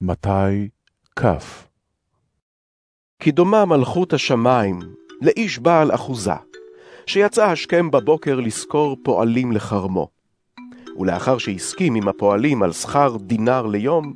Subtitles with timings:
[0.00, 0.68] מתי
[1.18, 1.24] כ.
[3.18, 4.78] כי דומה מלכות השמיים
[5.22, 6.32] לאיש בעל אחוזה,
[7.06, 10.08] שיצא השכם בבוקר לשכור פועלים לחרמו.
[10.98, 14.12] ולאחר שהסכים עם הפועלים על שכר דינר ליום,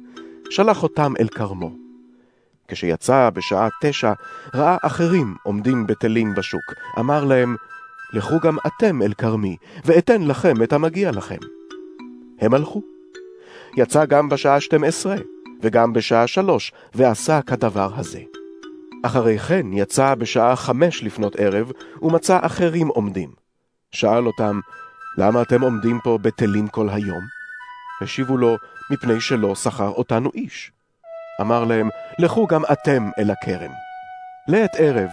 [0.50, 1.72] שלח אותם אל כרמו.
[2.68, 4.12] כשיצא בשעה תשע,
[4.54, 6.74] ראה אחרים עומדים בטלים בשוק.
[6.98, 7.56] אמר להם,
[8.12, 11.38] לכו גם אתם אל כרמי, ואתן לכם את המגיע לכם.
[12.38, 12.82] הם הלכו.
[13.76, 15.16] יצא גם בשעה שתים עשרה,
[15.62, 18.20] וגם בשעה שלוש, ועשה כדבר הזה.
[19.02, 21.72] אחרי כן יצא בשעה חמש לפנות ערב,
[22.02, 23.30] ומצא אחרים עומדים.
[23.92, 24.60] שאל אותם,
[25.18, 27.22] למה אתם עומדים פה בטלים כל היום?
[28.02, 28.56] השיבו לו,
[28.90, 30.72] מפני שלא שכר אותנו איש.
[31.40, 33.70] אמר להם, לכו גם אתם אל הכרם.
[34.48, 35.10] לעת ערב,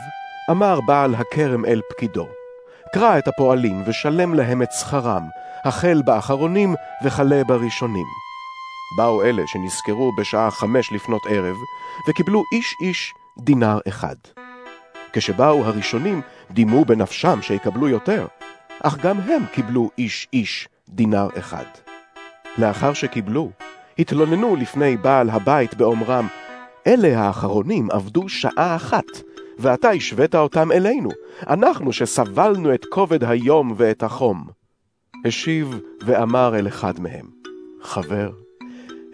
[0.52, 2.28] אמר בעל הכרם אל פקידו,
[2.94, 5.24] קרא את הפועלים ושלם להם את שכרם,
[5.66, 8.27] החל באחרונים וכלה בראשונים.
[8.92, 11.56] באו אלה שנזכרו בשעה חמש לפנות ערב,
[12.10, 14.16] וקיבלו איש איש דינר אחד.
[15.14, 16.22] כשבאו הראשונים,
[16.52, 18.26] דימו בנפשם שיקבלו יותר,
[18.84, 21.66] אך גם הם קיבלו איש איש דינר אחד.
[22.58, 23.52] לאחר שקיבלו,
[24.00, 26.28] התלוננו לפני בעל הבית באומרם,
[26.88, 29.06] אלה האחרונים עבדו שעה אחת,
[29.60, 31.10] ואתה השווית אותם אלינו,
[31.48, 34.48] אנחנו שסבלנו את כובד היום ואת החום.
[35.26, 37.26] השיב ואמר אל אחד מהם,
[37.82, 38.32] חבר,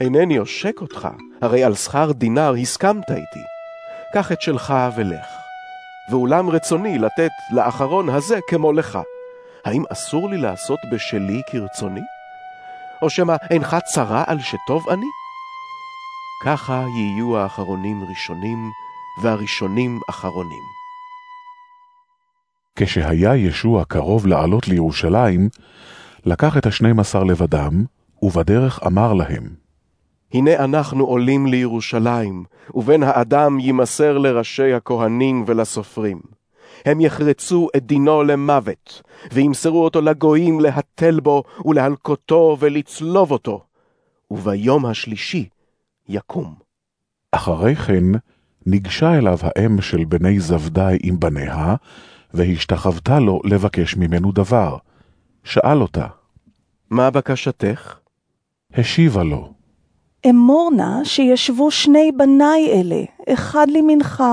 [0.03, 1.07] אינני עושק אותך,
[1.41, 3.43] הרי על שכר דינר הסכמת איתי.
[4.13, 5.25] קח את שלך ולך.
[6.11, 8.99] ואולם רצוני לתת לאחרון הזה כמו לך.
[9.65, 12.01] האם אסור לי לעשות בשלי כרצוני?
[13.01, 15.05] או שמא אינך צרה על שטוב אני?
[16.45, 18.71] ככה יהיו האחרונים ראשונים,
[19.21, 20.63] והראשונים אחרונים.
[22.75, 25.49] כשהיה ישוע קרוב לעלות לירושלים,
[26.25, 27.85] לקח את השנים עשר לבדם,
[28.21, 29.62] ובדרך אמר להם,
[30.33, 36.21] הנה אנחנו עולים לירושלים, ובן האדם יימסר לראשי הכהנים ולסופרים.
[36.85, 43.63] הם יחרצו את דינו למוות, וימסרו אותו לגויים להתל בו ולהלקותו ולצלוב אותו,
[44.31, 45.49] וביום השלישי
[46.09, 46.53] יקום.
[47.31, 48.03] אחרי כן
[48.65, 51.75] ניגשה אליו האם של בני זבדי עם בניה,
[52.33, 54.77] והשתחוותה לו לבקש ממנו דבר.
[55.43, 56.07] שאל אותה,
[56.89, 57.97] מה בקשתך?
[58.73, 59.52] השיבה לו,
[60.29, 63.03] אמור נא שישבו שני בניי אלה,
[63.33, 64.23] אחד לימינך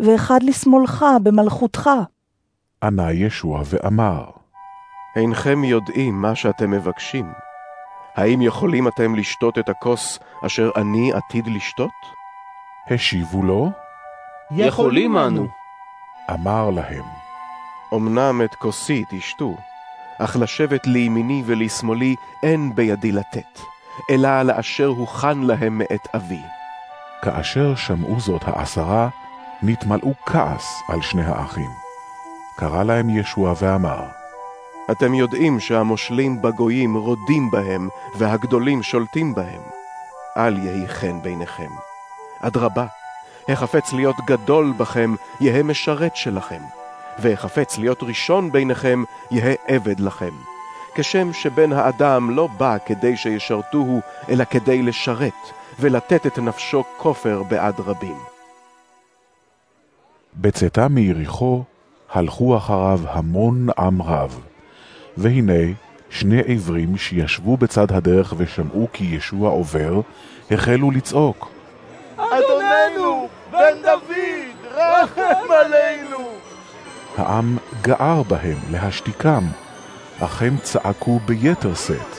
[0.00, 1.90] ואחד לשמאלך במלכותך.
[2.82, 4.24] ענה ישוע ואמר,
[5.16, 7.32] אינכם יודעים מה שאתם מבקשים.
[8.14, 11.90] האם יכולים אתם לשתות את הכוס אשר אני עתיד לשתות?
[12.90, 13.70] השיבו לו,
[14.50, 15.46] יכולים אנו.
[16.30, 17.04] אמר להם,
[17.94, 19.54] אמנם את כוסי תשתו,
[20.18, 23.75] אך לשבת לימיני ולשמאלי אין בידי לתת.
[24.10, 26.42] אלא לאשר הוכן להם מאת אבי.
[27.22, 29.08] כאשר שמעו זאת העשרה,
[29.62, 31.70] נתמלאו כעס על שני האחים.
[32.58, 34.04] קרא להם ישוע ואמר,
[34.90, 39.62] אתם יודעים שהמושלים בגויים רודים בהם, והגדולים שולטים בהם.
[40.36, 41.70] אל יהי חן ביניכם.
[42.40, 42.86] אדרבה,
[43.48, 46.62] החפץ להיות גדול בכם, יהא משרת שלכם,
[47.18, 50.32] והחפץ להיות ראשון ביניכם, יהא עבד לכם.
[50.96, 55.32] כשם שבן האדם לא בא כדי שישרתוהו, אלא כדי לשרת,
[55.80, 58.16] ולתת את נפשו כופר בעד רבים.
[60.34, 61.62] בצאתה מיריחו,
[62.12, 64.40] הלכו אחריו המון עם רב.
[65.16, 65.72] והנה,
[66.10, 70.00] שני עברים שישבו בצד הדרך ושמעו כי ישוע עובר,
[70.50, 71.50] החלו לצעוק.
[72.16, 76.28] אדוננו, בן דוד, רחם עלינו!
[77.18, 79.44] העם גער בהם להשתיקם,
[80.20, 82.18] אך הם צעקו ביתר שאת.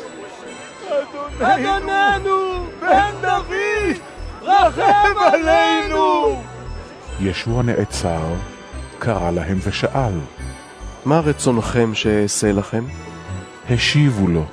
[1.41, 3.97] אדוננו, בן דוד,
[4.41, 6.41] רחם עלינו!
[7.19, 8.33] ישוע נעצר,
[8.99, 10.19] קרא להם ושאל.
[11.05, 12.85] מה רצונכם שאעשה לכם?
[13.69, 14.45] השיבו לו.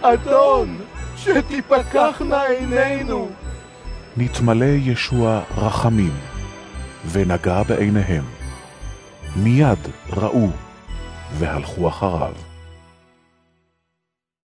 [0.00, 0.78] אדון,
[1.16, 3.28] שתפקחנה עינינו.
[4.16, 6.14] נתמלא ישוע רחמים,
[7.10, 8.24] ונגע בעיניהם.
[9.36, 9.78] מיד
[10.10, 10.48] ראו,
[11.38, 12.53] והלכו אחריו.